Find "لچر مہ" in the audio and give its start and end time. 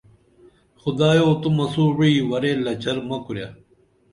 2.65-3.17